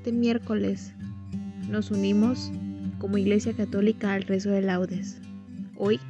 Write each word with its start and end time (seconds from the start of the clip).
Este 0.00 0.12
miércoles 0.12 0.94
nos 1.68 1.90
unimos 1.90 2.50
como 2.98 3.18
Iglesia 3.18 3.52
Católica 3.52 4.14
al 4.14 4.22
rezo 4.22 4.48
de 4.48 4.62
laudes. 4.62 5.20
Hoy 5.76 6.00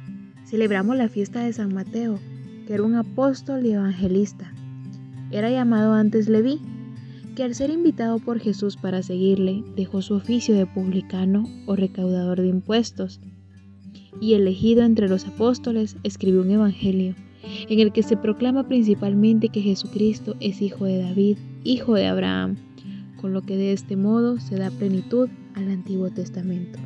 celebramos 0.45 0.95
la 0.95 1.09
fiesta 1.09 1.43
de 1.43 1.51
San 1.51 1.73
Mateo, 1.73 2.17
que 2.65 2.75
era 2.75 2.83
un 2.83 2.95
apóstol 2.95 3.65
y 3.65 3.73
evangelista. 3.73 4.53
Era 5.29 5.49
llamado 5.49 5.91
antes 5.91 6.29
Leví, 6.29 6.61
que 7.35 7.43
al 7.43 7.53
ser 7.53 7.69
invitado 7.69 8.19
por 8.19 8.39
Jesús 8.39 8.77
para 8.77 9.03
seguirle, 9.03 9.61
dejó 9.75 10.01
su 10.01 10.13
oficio 10.13 10.55
de 10.55 10.65
publicano 10.65 11.43
o 11.65 11.75
recaudador 11.75 12.39
de 12.39 12.47
impuestos, 12.47 13.19
y 14.21 14.35
elegido 14.35 14.83
entre 14.83 15.09
los 15.09 15.27
apóstoles, 15.27 15.97
escribió 16.03 16.43
un 16.43 16.51
evangelio 16.51 17.13
en 17.67 17.81
el 17.81 17.91
que 17.91 18.03
se 18.03 18.15
proclama 18.15 18.69
principalmente 18.69 19.49
que 19.49 19.61
Jesucristo 19.61 20.37
es 20.39 20.61
hijo 20.61 20.85
de 20.85 20.99
David, 20.99 21.37
hijo 21.65 21.95
de 21.95 22.07
Abraham, 22.07 22.55
con 23.21 23.33
lo 23.33 23.43
que 23.43 23.55
de 23.55 23.71
este 23.71 23.95
modo 23.95 24.39
se 24.39 24.55
da 24.55 24.71
plenitud 24.71 25.29
al 25.55 25.69
Antiguo 25.69 26.09
Testamento. 26.09 26.79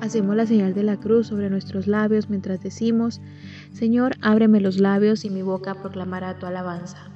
Hacemos 0.00 0.34
la 0.34 0.46
señal 0.46 0.74
de 0.74 0.82
la 0.82 0.96
cruz 0.98 1.28
sobre 1.28 1.50
nuestros 1.50 1.86
labios 1.86 2.28
mientras 2.28 2.60
decimos, 2.62 3.20
Señor, 3.72 4.16
ábreme 4.20 4.60
los 4.60 4.80
labios 4.80 5.24
y 5.24 5.30
mi 5.30 5.42
boca 5.42 5.74
proclamará 5.74 6.38
tu 6.38 6.46
alabanza. 6.46 7.10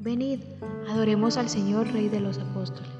Venid, 0.00 0.40
adoremos 0.88 1.36
al 1.36 1.48
Señor, 1.48 1.92
Rey 1.92 2.08
de 2.08 2.20
los 2.20 2.38
Apóstoles. 2.38 2.90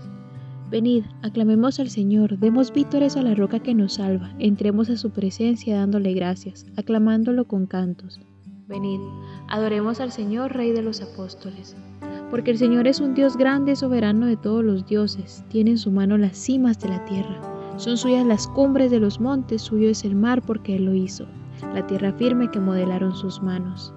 Venid, 0.68 1.04
aclamemos 1.22 1.80
al 1.80 1.88
Señor, 1.88 2.38
demos 2.38 2.72
vítores 2.72 3.16
a 3.16 3.22
la 3.22 3.34
roca 3.34 3.60
que 3.60 3.74
nos 3.74 3.94
salva, 3.94 4.34
entremos 4.38 4.90
a 4.90 4.96
su 4.96 5.10
presencia 5.10 5.78
dándole 5.78 6.12
gracias, 6.12 6.66
aclamándolo 6.76 7.46
con 7.46 7.66
cantos. 7.66 8.20
Venid, 8.68 9.00
adoremos 9.48 10.00
al 10.00 10.12
Señor, 10.12 10.52
Rey 10.52 10.72
de 10.72 10.82
los 10.82 11.00
Apóstoles 11.00 11.74
porque 12.30 12.52
el 12.52 12.58
Señor 12.58 12.86
es 12.86 13.00
un 13.00 13.14
Dios 13.14 13.36
grande, 13.36 13.76
soberano 13.76 14.26
de 14.26 14.36
todos 14.36 14.64
los 14.64 14.86
dioses, 14.86 15.44
tiene 15.48 15.72
en 15.72 15.78
su 15.78 15.90
mano 15.90 16.16
las 16.16 16.36
cimas 16.36 16.78
de 16.78 16.88
la 16.88 17.04
tierra, 17.04 17.40
son 17.76 17.96
suyas 17.96 18.26
las 18.26 18.46
cumbres 18.46 18.90
de 18.90 19.00
los 19.00 19.20
montes, 19.20 19.62
suyo 19.62 19.88
es 19.88 20.04
el 20.04 20.14
mar 20.14 20.42
porque 20.42 20.76
Él 20.76 20.84
lo 20.84 20.94
hizo, 20.94 21.26
la 21.74 21.86
tierra 21.86 22.12
firme 22.12 22.50
que 22.50 22.60
modelaron 22.60 23.16
sus 23.16 23.42
manos. 23.42 23.92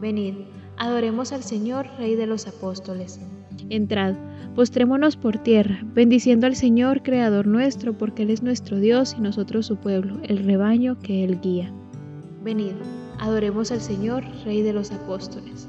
Venid, 0.00 0.34
adoremos 0.76 1.32
al 1.32 1.42
Señor, 1.42 1.86
Rey 1.98 2.16
de 2.16 2.26
los 2.26 2.46
apóstoles. 2.46 3.20
Entrad, 3.70 4.16
postrémonos 4.54 5.16
por 5.16 5.38
tierra, 5.38 5.80
bendiciendo 5.94 6.46
al 6.46 6.56
Señor, 6.56 7.02
Creador 7.02 7.46
nuestro, 7.46 7.96
porque 7.96 8.24
Él 8.24 8.30
es 8.30 8.42
nuestro 8.42 8.78
Dios 8.78 9.14
y 9.16 9.20
nosotros 9.20 9.66
su 9.66 9.76
pueblo, 9.76 10.18
el 10.24 10.38
rebaño 10.38 10.98
que 10.98 11.24
Él 11.24 11.40
guía. 11.40 11.72
Venid, 12.42 12.72
adoremos 13.20 13.70
al 13.70 13.80
Señor, 13.80 14.24
Rey 14.44 14.62
de 14.62 14.72
los 14.72 14.90
apóstoles. 14.90 15.68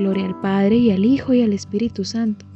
Gloria 0.00 0.24
al 0.24 0.40
Padre 0.40 0.76
y 0.76 0.90
al 0.92 1.04
Hijo 1.04 1.34
y 1.34 1.42
al 1.42 1.52
Espíritu 1.52 2.06
Santo, 2.06 2.46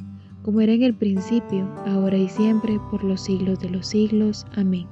como 0.43 0.62
era 0.62 0.72
en 0.72 0.82
el 0.82 0.94
principio, 0.94 1.71
ahora 1.84 2.16
y 2.16 2.27
siempre, 2.27 2.81
por 2.91 3.05
los 3.05 3.21
siglos 3.21 3.60
de 3.60 3.69
los 3.69 3.87
siglos. 3.87 4.47
Amén. 4.56 4.87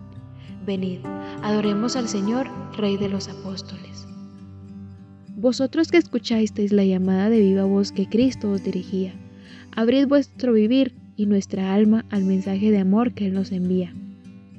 Venid, 0.67 0.99
adoremos 1.43 1.97
al 1.97 2.09
Señor, 2.09 2.47
Rey 2.77 2.99
de 2.99 3.09
los 3.09 3.31
Apóstoles. 3.31 4.07
Vosotros 5.35 5.89
que 5.89 5.97
escuchasteis 5.97 6.73
la 6.73 6.85
llamada 6.85 7.31
de 7.31 7.41
viva 7.41 7.65
voz 7.65 7.91
que 7.91 8.07
Cristo 8.07 8.51
os 8.51 8.63
dirigía, 8.63 9.15
abrid 9.75 10.07
vuestro 10.07 10.53
vivir 10.53 10.95
y 11.17 11.25
nuestra 11.25 11.73
alma 11.73 12.05
al 12.11 12.25
mensaje 12.25 12.71
de 12.71 12.81
amor 12.81 13.15
que 13.15 13.29
Él 13.29 13.33
nos 13.33 13.51
envía. 13.51 13.95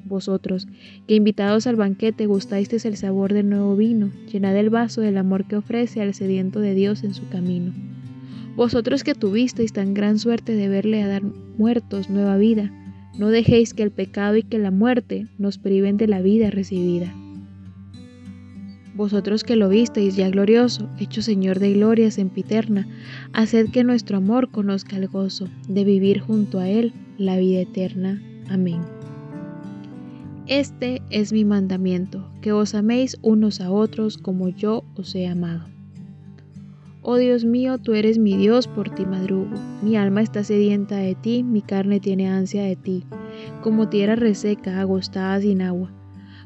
Vosotros, 0.06 0.68
que 1.08 1.16
invitados 1.16 1.66
al 1.66 1.76
banquete 1.76 2.26
gustasteis 2.26 2.86
el 2.86 2.98
sabor 2.98 3.34
del 3.34 3.50
nuevo 3.50 3.76
vino, 3.76 4.12
llenad 4.32 4.56
el 4.58 4.70
vaso 4.70 5.02
del 5.02 5.18
amor 5.18 5.46
que 5.46 5.56
ofrece 5.56 6.02
al 6.02 6.14
sediento 6.14 6.60
de 6.60 6.74
Dios 6.74 7.04
en 7.04 7.14
su 7.14 7.28
camino. 7.30 7.74
Vosotros 8.56 9.04
que 9.04 9.16
tuvisteis 9.16 9.74
tan 9.74 9.94
gran 9.94 10.20
suerte 10.20 10.56
de 10.56 10.68
verle 10.68 11.02
a 11.02 11.08
dar 11.08 11.24
muertos 11.58 12.10
nueva 12.10 12.38
vida, 12.38 12.72
no 13.18 13.30
dejéis 13.30 13.74
que 13.74 13.84
el 13.84 13.92
pecado 13.92 14.38
y 14.38 14.44
que 14.44 14.60
la 14.60 14.72
muerte 14.72 15.28
nos 15.38 15.58
priven 15.58 15.98
de 15.98 16.08
la 16.08 16.22
vida 16.22 16.50
recibida. 16.52 17.14
Vosotros 18.96 19.44
que 19.44 19.56
lo 19.56 19.70
visteis 19.70 20.16
ya 20.16 20.30
glorioso, 20.30 20.88
hecho 21.00 21.24
Señor 21.24 21.60
de 21.60 21.74
gloria 21.74 22.12
sempiterna, 22.12 22.88
haced 23.34 23.70
que 23.72 23.84
nuestro 23.84 24.18
amor 24.18 24.52
conozca 24.52 24.98
el 24.98 25.08
gozo 25.08 25.48
de 25.68 25.84
vivir 25.84 26.20
junto 26.20 26.60
a 26.60 26.70
Él 26.70 26.94
la 27.18 27.38
vida 27.38 27.62
eterna. 27.62 28.22
Amén. 28.50 28.82
Este 30.48 31.02
es 31.10 31.32
mi 31.32 31.46
mandamiento, 31.46 32.30
que 32.42 32.52
os 32.52 32.76
améis 32.76 33.18
unos 33.22 33.62
a 33.62 33.72
otros 33.72 34.18
como 34.18 34.50
yo 34.50 34.84
os 34.98 35.16
he 35.16 35.26
amado. 35.26 35.64
Oh 37.02 37.16
Dios 37.16 37.46
mío, 37.46 37.78
tú 37.78 37.94
eres 37.94 38.18
mi 38.18 38.36
Dios, 38.36 38.68
por 38.68 38.90
ti 38.90 39.06
madrugo. 39.06 39.56
Mi 39.82 39.96
alma 39.96 40.22
está 40.22 40.44
sedienta 40.44 40.98
de 40.98 41.16
ti, 41.16 41.44
mi 41.44 41.62
carne 41.62 42.02
tiene 42.02 42.28
ansia 42.28 42.64
de 42.64 42.76
ti, 42.76 43.06
como 43.62 43.88
tierra 43.88 44.16
reseca, 44.16 44.82
agostada 44.82 45.40
sin 45.40 45.62
agua. 45.62 45.92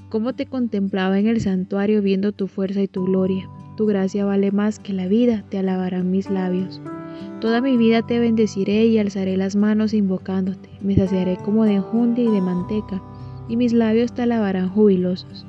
Como 0.09 0.33
te 0.33 0.45
contemplaba 0.45 1.17
en 1.17 1.25
el 1.25 1.41
santuario 1.41 2.03
viendo 2.03 2.33
tu 2.33 2.47
fuerza 2.47 2.83
y 2.83 2.87
tu 2.87 3.03
gloria. 3.05 3.49
Tu 3.77 3.87
gracia 3.87 4.25
vale 4.25 4.51
más 4.51 4.77
que 4.77 4.93
la 4.93 5.07
vida, 5.07 5.43
te 5.49 5.57
alabarán 5.57 6.11
mis 6.11 6.29
labios. 6.29 6.81
Toda 7.41 7.61
mi 7.61 7.77
vida 7.77 8.03
te 8.03 8.19
bendeciré 8.19 8.85
y 8.85 8.99
alzaré 8.99 9.37
las 9.37 9.55
manos 9.55 9.95
invocándote. 9.95 10.69
Me 10.81 10.95
saciaré 10.95 11.37
como 11.37 11.65
de 11.65 11.75
enjundia 11.75 12.25
y 12.25 12.31
de 12.31 12.41
manteca 12.41 13.01
y 13.49 13.57
mis 13.57 13.73
labios 13.73 14.13
te 14.13 14.23
alabarán 14.23 14.69
jubilosos. 14.69 15.45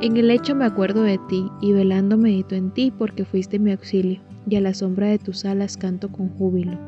En 0.00 0.16
el 0.16 0.28
lecho 0.28 0.54
me 0.54 0.64
acuerdo 0.64 1.02
de 1.02 1.18
ti, 1.28 1.46
y 1.60 1.72
velando 1.72 2.16
medito 2.16 2.54
en 2.54 2.70
ti, 2.70 2.92
porque 2.96 3.24
fuiste 3.24 3.58
mi 3.58 3.72
auxilio, 3.72 4.20
y 4.48 4.56
a 4.56 4.60
la 4.60 4.74
sombra 4.74 5.08
de 5.08 5.18
tus 5.18 5.44
alas 5.44 5.76
canto 5.76 6.10
con 6.10 6.28
júbilo. 6.30 6.78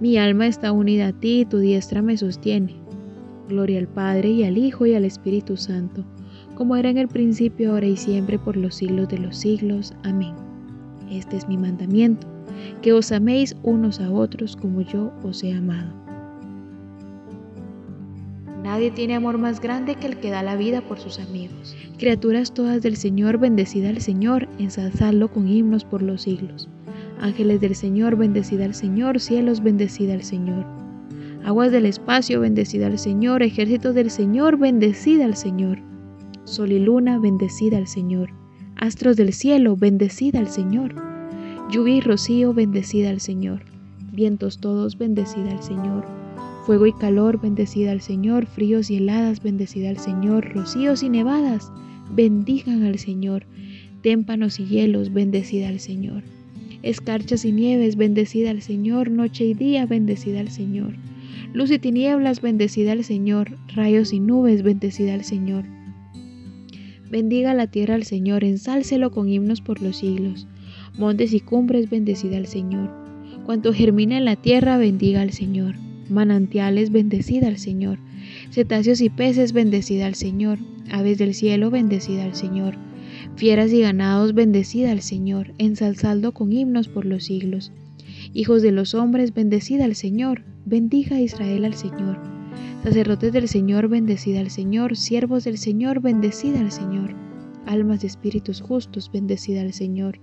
Mi 0.00 0.18
alma 0.18 0.46
está 0.46 0.72
unida 0.72 1.08
a 1.08 1.12
ti, 1.12 1.40
y 1.40 1.44
tu 1.44 1.58
diestra 1.58 2.02
me 2.02 2.16
sostiene. 2.16 2.74
Gloria 3.48 3.78
al 3.78 3.88
Padre 3.88 4.30
y 4.30 4.44
al 4.44 4.58
Hijo 4.58 4.84
y 4.86 4.94
al 4.94 5.04
Espíritu 5.04 5.56
Santo, 5.56 6.04
como 6.54 6.76
era 6.76 6.90
en 6.90 6.98
el 6.98 7.08
principio, 7.08 7.72
ahora 7.72 7.86
y 7.86 7.96
siempre, 7.96 8.38
por 8.38 8.56
los 8.56 8.74
siglos 8.74 9.08
de 9.08 9.18
los 9.18 9.36
siglos. 9.36 9.94
Amén. 10.02 10.34
Este 11.10 11.36
es 11.36 11.48
mi 11.48 11.56
mandamiento, 11.56 12.26
que 12.82 12.92
os 12.92 13.12
améis 13.12 13.56
unos 13.62 14.00
a 14.00 14.10
otros 14.10 14.56
como 14.56 14.82
yo 14.82 15.12
os 15.22 15.42
he 15.42 15.54
amado. 15.54 16.07
Nadie 18.68 18.90
tiene 18.90 19.14
amor 19.14 19.38
más 19.38 19.62
grande 19.62 19.94
que 19.94 20.06
el 20.06 20.18
que 20.18 20.28
da 20.28 20.42
la 20.42 20.54
vida 20.54 20.82
por 20.82 20.98
sus 20.98 21.18
amigos. 21.20 21.74
Criaturas 21.96 22.52
todas 22.52 22.82
del 22.82 22.96
Señor, 22.98 23.38
bendecida 23.38 23.88
al 23.88 24.02
Señor, 24.02 24.46
ensalzadlo 24.58 25.28
con 25.28 25.48
himnos 25.48 25.86
por 25.86 26.02
los 26.02 26.20
siglos. 26.20 26.68
Ángeles 27.18 27.62
del 27.62 27.74
Señor, 27.74 28.16
bendecida 28.16 28.66
al 28.66 28.74
Señor, 28.74 29.20
cielos, 29.20 29.62
bendecida 29.62 30.12
al 30.12 30.22
Señor. 30.22 30.66
Aguas 31.46 31.72
del 31.72 31.86
espacio, 31.86 32.40
bendecida 32.40 32.88
al 32.88 32.98
Señor, 32.98 33.42
ejércitos 33.42 33.94
del 33.94 34.10
Señor, 34.10 34.58
bendecida 34.58 35.24
al 35.24 35.34
Señor. 35.34 35.78
Sol 36.44 36.70
y 36.70 36.78
luna, 36.78 37.18
bendecida 37.18 37.78
al 37.78 37.86
Señor. 37.86 38.28
Astros 38.76 39.16
del 39.16 39.32
cielo, 39.32 39.76
bendecida 39.76 40.40
al 40.40 40.48
Señor. 40.48 40.94
Lluvia 41.70 41.96
y 41.96 42.00
rocío, 42.02 42.52
bendecida 42.52 43.08
al 43.08 43.20
Señor. 43.20 43.62
Vientos 44.12 44.60
todos, 44.60 44.98
bendecida 44.98 45.52
al 45.52 45.62
Señor. 45.62 46.17
Fuego 46.68 46.84
y 46.84 46.92
calor, 46.92 47.40
bendecida 47.40 47.92
al 47.92 48.02
Señor. 48.02 48.44
Fríos 48.44 48.90
y 48.90 48.96
heladas, 48.96 49.42
bendecida 49.42 49.88
al 49.88 49.96
Señor. 49.96 50.52
Rocíos 50.52 51.02
y 51.02 51.08
nevadas, 51.08 51.72
bendigan 52.14 52.82
al 52.82 52.98
Señor. 52.98 53.46
Témpanos 54.02 54.60
y 54.60 54.66
hielos, 54.66 55.10
bendecida 55.10 55.70
al 55.70 55.80
Señor. 55.80 56.24
Escarchas 56.82 57.46
y 57.46 57.52
nieves, 57.52 57.96
bendecida 57.96 58.50
al 58.50 58.60
Señor. 58.60 59.10
Noche 59.10 59.46
y 59.46 59.54
día, 59.54 59.86
bendecida 59.86 60.40
al 60.40 60.50
Señor. 60.50 60.92
Luz 61.54 61.70
y 61.70 61.78
tinieblas, 61.78 62.42
bendecida 62.42 62.92
al 62.92 63.02
Señor. 63.02 63.56
Rayos 63.74 64.12
y 64.12 64.20
nubes, 64.20 64.62
bendecida 64.62 65.14
al 65.14 65.24
Señor. 65.24 65.64
Bendiga 67.10 67.54
la 67.54 67.68
tierra 67.68 67.94
al 67.94 68.04
Señor, 68.04 68.44
ensálcelo 68.44 69.10
con 69.10 69.30
himnos 69.30 69.62
por 69.62 69.80
los 69.80 69.96
siglos. 69.96 70.46
Montes 70.98 71.32
y 71.32 71.40
cumbres, 71.40 71.88
bendecida 71.88 72.36
al 72.36 72.46
Señor. 72.46 72.90
Cuanto 73.46 73.72
germina 73.72 74.18
en 74.18 74.26
la 74.26 74.36
tierra, 74.36 74.76
bendiga 74.76 75.22
al 75.22 75.32
Señor. 75.32 75.87
Manantiales, 76.10 76.90
bendecida 76.90 77.48
al 77.48 77.58
Señor. 77.58 77.98
Cetáceos 78.50 79.00
y 79.00 79.10
peces, 79.10 79.52
bendecida 79.52 80.06
al 80.06 80.14
Señor. 80.14 80.58
Aves 80.90 81.18
del 81.18 81.34
cielo, 81.34 81.70
bendecida 81.70 82.24
al 82.24 82.34
Señor. 82.34 82.76
Fieras 83.36 83.72
y 83.72 83.80
ganados, 83.80 84.34
bendecida 84.34 84.90
al 84.90 85.02
Señor. 85.02 85.52
Ensalzando 85.58 86.32
con 86.32 86.52
himnos 86.52 86.88
por 86.88 87.04
los 87.04 87.24
siglos. 87.24 87.72
Hijos 88.32 88.62
de 88.62 88.72
los 88.72 88.94
hombres, 88.94 89.34
bendecida 89.34 89.84
al 89.84 89.94
Señor. 89.94 90.44
Bendiga 90.64 91.20
Israel 91.20 91.64
al 91.64 91.74
Señor. 91.74 92.18
Sacerdotes 92.84 93.32
del 93.32 93.48
Señor, 93.48 93.88
bendecida 93.88 94.40
al 94.40 94.50
Señor. 94.50 94.96
Siervos 94.96 95.44
del 95.44 95.58
Señor, 95.58 96.00
bendecida 96.00 96.60
al 96.60 96.72
Señor. 96.72 97.14
Almas 97.66 98.00
de 98.00 98.06
espíritus 98.06 98.62
justos, 98.62 99.10
bendecida 99.12 99.60
al 99.60 99.72
Señor. 99.72 100.20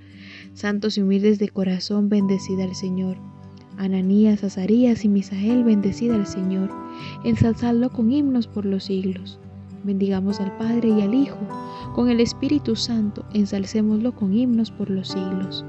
Santos 0.54 0.98
y 0.98 1.02
humildes 1.02 1.38
de 1.38 1.50
corazón, 1.50 2.10
bendecida 2.10 2.64
al 2.64 2.76
Señor. 2.76 3.18
Ananías, 3.78 4.44
Azarías 4.44 5.04
y 5.04 5.10
Misael, 5.10 5.64
bendecida 5.64 6.16
al 6.16 6.26
Señor. 6.26 6.70
Ensalzadlo 7.24 7.90
con 7.90 8.12
himnos 8.12 8.48
por 8.48 8.66
los 8.66 8.86
siglos. 8.86 9.40
Bendigamos 9.84 10.40
al 10.40 10.56
Padre 10.58 10.90
y 10.90 11.02
al 11.02 11.14
Hijo. 11.14 11.38
Con 11.94 12.10
el 12.10 12.20
Espíritu 12.20 12.76
Santo, 12.76 13.26
ensalcémoslo 13.34 14.16
con 14.16 14.34
himnos 14.34 14.72
por 14.72 14.90
los 14.90 15.10
siglos. 15.10 15.66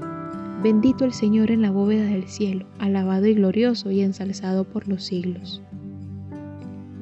Bendito 0.63 1.05
el 1.05 1.13
Señor 1.13 1.51
en 1.51 1.61
la 1.61 1.71
bóveda 1.71 2.05
del 2.05 2.27
cielo, 2.27 2.65
alabado 2.79 3.27
y 3.27 3.35
glorioso 3.35 3.91
y 3.91 4.01
ensalzado 4.01 4.63
por 4.63 4.87
los 4.87 5.03
siglos. 5.03 5.61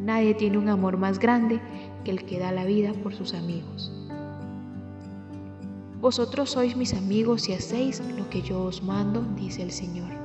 Nadie 0.04 0.34
tiene 0.34 0.58
un 0.58 0.70
amor 0.70 0.98
más 0.98 1.20
grande 1.20 1.60
que 2.04 2.12
el 2.12 2.26
que 2.26 2.38
da 2.40 2.52
la 2.52 2.66
vida 2.66 2.94
por 3.02 3.14
sus 3.14 3.34
amigos. 3.34 3.92
Vosotros 6.02 6.52
sois 6.52 6.76
mis 6.76 6.94
amigos 6.94 7.50
y 7.50 7.54
hacéis 7.54 8.02
lo 8.18 8.30
que 8.30 8.42
yo 8.42 8.62
os 8.62 8.84
mando, 8.84 9.26
dice 9.36 9.64
el 9.64 9.72
Señor. 9.72 10.25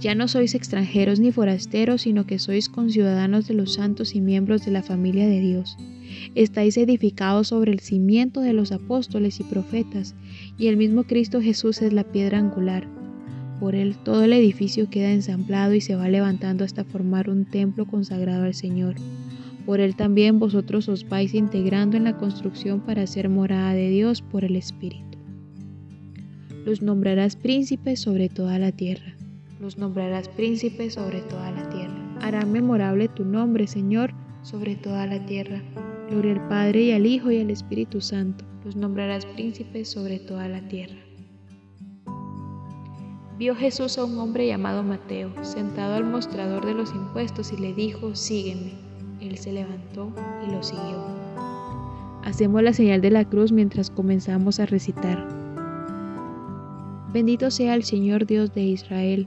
Ya 0.00 0.14
no 0.14 0.28
sois 0.28 0.54
extranjeros 0.54 1.20
ni 1.20 1.30
forasteros, 1.30 2.02
sino 2.02 2.24
que 2.26 2.38
sois 2.38 2.70
conciudadanos 2.70 3.46
de 3.46 3.52
los 3.54 3.74
santos 3.74 4.14
y 4.14 4.22
miembros 4.22 4.64
de 4.64 4.70
la 4.70 4.82
familia 4.82 5.26
de 5.28 5.40
Dios. 5.40 5.76
Estáis 6.34 6.78
edificados 6.78 7.48
sobre 7.48 7.72
el 7.72 7.80
cimiento 7.80 8.40
de 8.40 8.54
los 8.54 8.72
apóstoles 8.72 9.40
y 9.40 9.44
profetas, 9.44 10.14
y 10.56 10.68
el 10.68 10.78
mismo 10.78 11.04
Cristo 11.04 11.42
Jesús 11.42 11.82
es 11.82 11.92
la 11.92 12.04
piedra 12.04 12.38
angular. 12.38 12.88
Por 13.60 13.74
él 13.74 13.98
todo 14.02 14.24
el 14.24 14.32
edificio 14.32 14.88
queda 14.88 15.12
ensamblado 15.12 15.74
y 15.74 15.82
se 15.82 15.96
va 15.96 16.08
levantando 16.08 16.64
hasta 16.64 16.84
formar 16.84 17.28
un 17.28 17.44
templo 17.44 17.84
consagrado 17.84 18.44
al 18.44 18.54
Señor. 18.54 18.94
Por 19.66 19.80
él 19.80 19.96
también 19.96 20.38
vosotros 20.38 20.88
os 20.88 21.06
vais 21.06 21.34
integrando 21.34 21.98
en 21.98 22.04
la 22.04 22.16
construcción 22.16 22.80
para 22.80 23.06
ser 23.06 23.28
morada 23.28 23.74
de 23.74 23.90
Dios 23.90 24.22
por 24.22 24.46
el 24.46 24.56
Espíritu. 24.56 25.18
Los 26.64 26.80
nombrarás 26.80 27.36
príncipes 27.36 28.00
sobre 28.00 28.30
toda 28.30 28.58
la 28.58 28.72
tierra. 28.72 29.09
Los 29.60 29.76
nombrarás 29.76 30.26
príncipes 30.30 30.94
sobre 30.94 31.20
toda 31.20 31.50
la 31.50 31.68
tierra. 31.68 31.94
Hará 32.22 32.46
memorable 32.46 33.08
tu 33.08 33.26
nombre, 33.26 33.66
Señor, 33.66 34.14
sobre 34.40 34.74
toda 34.74 35.06
la 35.06 35.26
tierra. 35.26 35.60
Gloria 36.08 36.32
al 36.32 36.48
Padre 36.48 36.84
y 36.84 36.92
al 36.92 37.04
Hijo 37.04 37.30
y 37.30 37.42
al 37.42 37.50
Espíritu 37.50 38.00
Santo. 38.00 38.42
Los 38.64 38.74
nombrarás 38.74 39.26
príncipes 39.26 39.90
sobre 39.90 40.18
toda 40.18 40.48
la 40.48 40.66
tierra. 40.66 40.96
Vio 43.38 43.54
Jesús 43.54 43.98
a 43.98 44.04
un 44.04 44.18
hombre 44.18 44.46
llamado 44.46 44.82
Mateo, 44.82 45.30
sentado 45.44 45.94
al 45.96 46.04
mostrador 46.04 46.64
de 46.64 46.72
los 46.72 46.94
impuestos 46.94 47.52
y 47.52 47.58
le 47.58 47.74
dijo, 47.74 48.14
sígueme. 48.16 48.72
Él 49.20 49.36
se 49.36 49.52
levantó 49.52 50.10
y 50.42 50.50
lo 50.50 50.62
siguió. 50.62 51.04
Hacemos 52.24 52.62
la 52.62 52.72
señal 52.72 53.02
de 53.02 53.10
la 53.10 53.26
cruz 53.26 53.52
mientras 53.52 53.90
comenzamos 53.90 54.58
a 54.58 54.64
recitar. 54.64 55.28
Bendito 57.12 57.50
sea 57.50 57.74
el 57.74 57.82
Señor 57.82 58.24
Dios 58.24 58.54
de 58.54 58.62
Israel, 58.62 59.26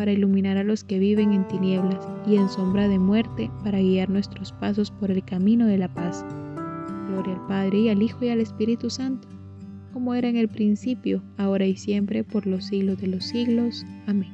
para 0.00 0.12
iluminar 0.12 0.56
a 0.56 0.64
los 0.64 0.82
que 0.82 0.98
viven 0.98 1.34
en 1.34 1.46
tinieblas 1.46 2.08
y 2.26 2.36
en 2.36 2.48
sombra 2.48 2.88
de 2.88 2.98
muerte, 2.98 3.50
para 3.62 3.80
guiar 3.80 4.08
nuestros 4.08 4.50
pasos 4.50 4.90
por 4.90 5.10
el 5.10 5.22
camino 5.22 5.66
de 5.66 5.76
la 5.76 5.92
paz. 5.92 6.24
Gloria 7.08 7.34
al 7.34 7.46
Padre 7.46 7.80
y 7.80 7.88
al 7.90 8.00
Hijo 8.00 8.24
y 8.24 8.30
al 8.30 8.40
Espíritu 8.40 8.88
Santo, 8.88 9.28
como 9.92 10.14
era 10.14 10.30
en 10.30 10.38
el 10.38 10.48
principio, 10.48 11.22
ahora 11.36 11.66
y 11.66 11.76
siempre, 11.76 12.24
por 12.24 12.46
los 12.46 12.64
siglos 12.64 12.98
de 12.98 13.08
los 13.08 13.24
siglos. 13.24 13.84
Amén. 14.06 14.32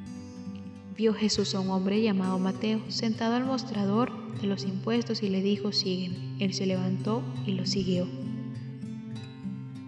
Vio 0.96 1.12
Jesús 1.12 1.52
a 1.56 1.58
un 1.58 1.70
hombre 1.70 2.00
llamado 2.00 2.38
Mateo 2.38 2.80
sentado 2.86 3.34
al 3.34 3.44
mostrador 3.44 4.12
de 4.40 4.46
los 4.46 4.62
impuestos 4.62 5.24
y 5.24 5.30
le 5.30 5.42
dijo, 5.42 5.72
sígueme. 5.72 6.36
Él 6.38 6.54
se 6.54 6.66
levantó 6.66 7.24
y 7.44 7.54
lo 7.54 7.66
siguió. 7.66 8.06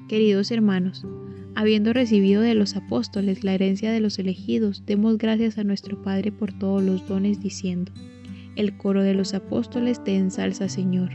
Queridos 0.09 0.51
hermanos, 0.51 1.07
habiendo 1.59 1.93
recibido 1.93 2.41
de 2.41 2.55
los 2.55 2.77
apóstoles 2.77 3.43
la 3.43 3.53
herencia 3.53 3.91
de 3.91 3.99
los 3.99 4.21
elegidos, 4.21 4.85
demos 4.87 5.19
gracias 5.19 5.59
a 5.59 5.65
nuestro 5.65 6.01
Padre 6.01 6.31
por 6.31 6.53
todos 6.53 6.85
los 6.85 7.09
dones, 7.09 7.41
diciendo, 7.41 7.91
el 8.55 8.77
coro 8.77 9.03
de 9.03 9.13
los 9.13 9.35
apóstoles 9.35 10.05
te 10.05 10.15
ensalza, 10.15 10.69
Señor. 10.69 11.11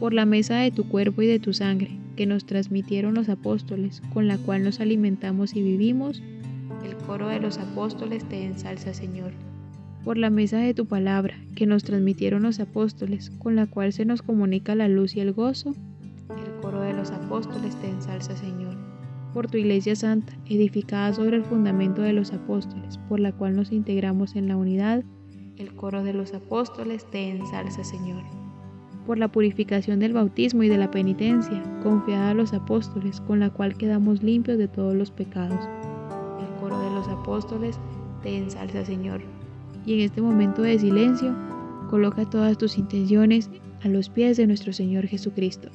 Por 0.00 0.12
la 0.12 0.26
mesa 0.26 0.56
de 0.56 0.72
tu 0.72 0.88
cuerpo 0.88 1.22
y 1.22 1.28
de 1.28 1.38
tu 1.38 1.52
sangre, 1.52 1.96
que 2.16 2.26
nos 2.26 2.46
transmitieron 2.46 3.14
los 3.14 3.28
apóstoles, 3.28 4.02
con 4.12 4.26
la 4.26 4.38
cual 4.38 4.64
nos 4.64 4.80
alimentamos 4.80 5.54
y 5.54 5.62
vivimos, 5.62 6.20
el 6.84 6.96
coro 7.06 7.28
de 7.28 7.38
los 7.38 7.58
apóstoles 7.58 8.28
te 8.28 8.44
ensalza, 8.44 8.92
Señor. 8.92 9.34
Por 10.02 10.18
la 10.18 10.30
mesa 10.30 10.58
de 10.58 10.74
tu 10.74 10.86
palabra, 10.86 11.38
que 11.54 11.66
nos 11.66 11.84
transmitieron 11.84 12.42
los 12.42 12.58
apóstoles, 12.58 13.30
con 13.38 13.54
la 13.54 13.68
cual 13.68 13.92
se 13.92 14.04
nos 14.04 14.20
comunica 14.20 14.74
la 14.74 14.88
luz 14.88 15.14
y 15.14 15.20
el 15.20 15.32
gozo, 15.32 15.76
el 16.44 16.60
coro 16.60 16.80
de 16.80 16.92
los 16.92 17.12
apóstoles 17.12 17.76
te 17.76 17.88
ensalza, 17.88 18.36
Señor. 18.36 18.63
Por 19.34 19.50
tu 19.50 19.58
iglesia 19.58 19.94
santa, 19.96 20.32
edificada 20.46 21.12
sobre 21.12 21.36
el 21.36 21.44
fundamento 21.44 22.00
de 22.00 22.14
los 22.14 22.32
apóstoles, 22.32 22.98
por 23.08 23.20
la 23.20 23.32
cual 23.32 23.54
nos 23.54 23.72
integramos 23.72 24.36
en 24.36 24.48
la 24.48 24.56
unidad, 24.56 25.04
el 25.58 25.74
coro 25.74 26.02
de 26.02 26.14
los 26.14 26.32
apóstoles 26.32 27.04
te 27.10 27.28
ensalza, 27.28 27.84
Señor 27.84 28.22
por 29.06 29.18
la 29.18 29.28
purificación 29.28 30.00
del 30.00 30.12
bautismo 30.12 30.62
y 30.62 30.68
de 30.68 30.78
la 30.78 30.90
penitencia, 30.90 31.62
confiada 31.82 32.30
a 32.30 32.34
los 32.34 32.52
apóstoles, 32.52 33.20
con 33.20 33.40
la 33.40 33.50
cual 33.50 33.76
quedamos 33.76 34.22
limpios 34.22 34.58
de 34.58 34.68
todos 34.68 34.94
los 34.94 35.10
pecados. 35.10 35.68
El 36.40 36.60
coro 36.60 36.80
de 36.80 36.90
los 36.90 37.08
apóstoles 37.08 37.78
te 38.22 38.36
ensalza, 38.36 38.84
Señor. 38.84 39.20
Y 39.84 39.94
en 39.94 40.00
este 40.00 40.22
momento 40.22 40.62
de 40.62 40.78
silencio, 40.78 41.34
coloca 41.90 42.28
todas 42.28 42.56
tus 42.56 42.78
intenciones 42.78 43.50
a 43.82 43.88
los 43.88 44.08
pies 44.08 44.38
de 44.38 44.46
nuestro 44.46 44.72
Señor 44.72 45.06
Jesucristo. 45.06 45.68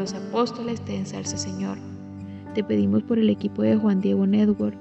Los 0.00 0.14
apóstoles 0.14 0.80
te 0.80 0.96
ensalza, 0.96 1.36
Señor. 1.36 1.76
Te 2.54 2.64
pedimos 2.64 3.02
por 3.02 3.18
el 3.18 3.28
equipo 3.28 3.60
de 3.60 3.76
Juan 3.76 4.00
Diego 4.00 4.26
Network, 4.26 4.78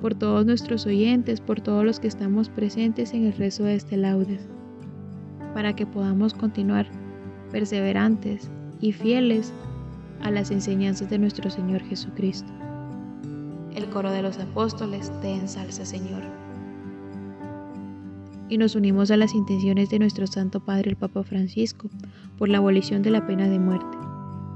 por 0.00 0.14
todos 0.14 0.46
nuestros 0.46 0.86
oyentes, 0.86 1.40
por 1.40 1.60
todos 1.60 1.84
los 1.84 1.98
que 1.98 2.06
estamos 2.06 2.48
presentes 2.48 3.12
en 3.14 3.26
el 3.26 3.32
rezo 3.32 3.64
de 3.64 3.74
este 3.74 3.96
laudes, 3.96 4.46
para 5.54 5.74
que 5.74 5.86
podamos 5.86 6.34
continuar 6.34 6.86
perseverantes 7.50 8.48
y 8.80 8.92
fieles 8.92 9.52
a 10.20 10.30
las 10.30 10.52
enseñanzas 10.52 11.10
de 11.10 11.18
nuestro 11.18 11.50
Señor 11.50 11.82
Jesucristo. 11.82 12.52
El 13.74 13.86
coro 13.86 14.12
de 14.12 14.22
los 14.22 14.38
apóstoles 14.38 15.10
te 15.20 15.34
ensalza, 15.34 15.84
Señor. 15.84 16.22
Y 18.48 18.56
nos 18.56 18.76
unimos 18.76 19.10
a 19.10 19.16
las 19.16 19.34
intenciones 19.34 19.90
de 19.90 19.98
nuestro 19.98 20.28
Santo 20.28 20.60
Padre 20.60 20.90
el 20.90 20.96
Papa 20.96 21.24
Francisco 21.24 21.90
por 22.38 22.48
la 22.48 22.58
abolición 22.58 23.02
de 23.02 23.10
la 23.10 23.26
pena 23.26 23.48
de 23.48 23.58
muerte. 23.58 24.03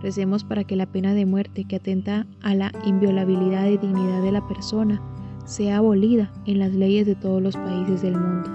Recemos 0.02 0.45
para 0.45 0.64
que 0.64 0.76
la 0.76 0.87
pena 0.87 1.14
de 1.14 1.26
muerte 1.26 1.64
que 1.64 1.76
atenta 1.76 2.26
a 2.40 2.55
la 2.55 2.73
inviolabilidad 2.85 3.67
y 3.67 3.78
dignidad 3.78 4.23
de 4.23 4.33
la 4.33 4.47
persona 4.47 5.02
sea 5.45 5.78
abolida 5.78 6.31
en 6.47 6.59
las 6.61 6.73
leyes 6.73 7.07
de 7.07 7.14
todos 7.14 7.43
los 7.43 7.57
países 7.57 8.02
del 8.02 8.17
mundo. 8.17 8.50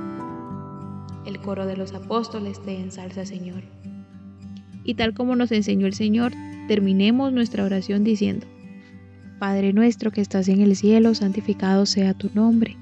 El 1.25 1.39
coro 1.39 1.65
de 1.65 1.75
los 1.75 1.93
apóstoles 1.93 2.62
te 2.62 2.79
ensalza, 2.79 3.25
Señor. 3.25 3.63
Y 4.83 4.95
tal 4.95 5.13
como 5.13 5.35
nos 5.35 5.51
enseñó 5.51 5.88
el 5.88 5.93
Señor, 5.93 6.33
terminemos 6.67 7.33
nuestra 7.33 7.63
oración 7.63 8.03
diciendo, 8.03 8.45
Padre 9.39 9.73
nuestro 9.73 10.12
que 10.12 10.21
estás 10.21 10.47
en 10.47 10.62
el 10.62 10.75
cielo, 10.75 11.15
santificado 11.15 11.85
sea 11.85 12.13
tu 12.13 12.29
nombre. 12.33 12.77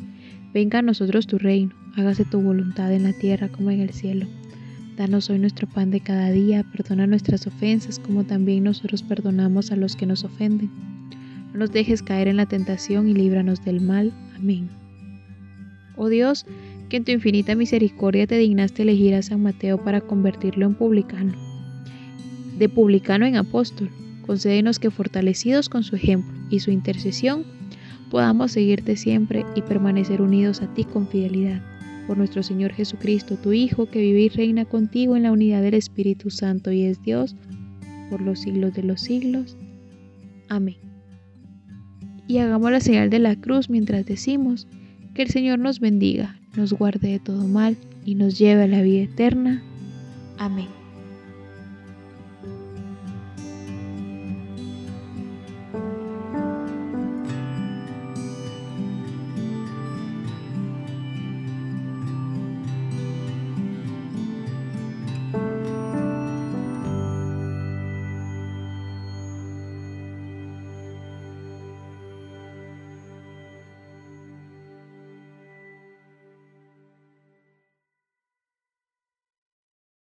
Venga 0.54 0.80
a 0.80 0.84
nosotros 0.84 1.26
tu 1.26 1.38
reino, 1.38 1.74
hágase 1.96 2.26
tu 2.26 2.42
voluntad 2.42 2.94
en 2.94 3.04
la 3.04 3.14
tierra 3.14 3.48
como 3.50 3.72
en 3.72 3.82
el 3.82 3.92
cielo. 3.92 4.28
Danos 4.98 5.30
hoy 5.30 5.40
nuestro 5.40 5.68
pan 5.68 5.90
de 5.90 6.02
cada 6.02 6.32
día, 6.32 6.64
perdona 6.64 7.08
nuestras 7.08 7.48
ofensas 7.48 7.98
como 7.98 8.26
también 8.26 8.66
nosotros 8.66 9.04
perdonamos 9.04 9.72
a 9.72 9.78
los 9.78 9.96
que 9.96 10.06
nos 10.06 10.26
ofenden. 10.26 10.70
No 11.54 11.60
nos 11.60 11.72
dejes 11.72 12.04
caer 12.04 12.28
en 12.28 12.36
la 12.38 12.46
tentación 12.46 13.08
y 13.08 13.14
líbranos 13.14 13.64
del 13.64 13.80
mal. 13.80 14.12
Amén. 14.36 14.70
Oh 15.96 16.10
Dios, 16.10 16.46
que 16.90 16.98
en 16.98 17.06
tu 17.06 17.12
infinita 17.12 17.56
misericordia 17.56 18.28
te 18.28 18.38
dignaste 18.38 18.82
elegir 18.82 19.16
a 19.16 19.22
San 19.22 19.42
Mateo 19.42 19.82
para 19.82 20.02
convertirlo 20.02 20.66
en 20.66 20.76
publicano. 20.76 21.34
De 22.58 22.68
publicano 22.68 23.26
en 23.26 23.38
apóstol, 23.38 23.90
concédenos 24.26 24.78
que 24.78 24.92
fortalecidos 24.92 25.70
con 25.70 25.84
su 25.84 25.96
ejemplo 25.96 26.38
y 26.50 26.60
su 26.60 26.70
intercesión, 26.70 27.46
podamos 28.10 28.52
seguirte 28.52 28.98
siempre 28.98 29.46
y 29.56 29.62
permanecer 29.62 30.22
unidos 30.22 30.62
a 30.62 30.74
ti 30.74 30.84
con 30.84 31.08
fidelidad 31.08 31.62
por 32.12 32.18
nuestro 32.18 32.44
Señor 32.44 32.74
Jesucristo, 32.74 33.38
tu 33.38 33.54
Hijo, 33.54 33.86
que 33.86 34.02
vive 34.02 34.20
y 34.20 34.28
reina 34.28 34.66
contigo 34.66 35.16
en 35.16 35.24
la 35.24 35.32
unidad 35.32 35.62
del 35.62 35.76
Espíritu 35.76 36.30
Santo 36.30 36.70
y 36.70 36.82
es 36.82 37.02
Dios 37.02 37.38
por 38.10 38.20
los 38.20 38.42
siglos 38.42 38.74
de 38.74 38.84
los 38.84 39.00
siglos. 39.00 39.56
Amén. 40.50 40.76
Y 42.28 42.40
hagamos 42.40 42.70
la 42.70 42.82
señal 42.82 43.10
de 43.10 43.20
la 43.20 43.38
cruz 43.38 43.70
mientras 43.70 44.06
decimos 44.06 44.68
que 45.14 45.22
el 45.22 45.30
Señor 45.30 45.60
nos 45.60 45.80
bendiga, 45.80 46.38
nos 46.58 46.74
guarde 46.74 47.12
de 47.12 47.20
todo 47.20 47.48
mal 47.48 47.78
y 48.04 48.16
nos 48.16 48.38
lleve 48.38 48.64
a 48.64 48.68
la 48.68 48.82
vida 48.82 49.04
eterna. 49.04 49.64
Amén. 50.38 50.81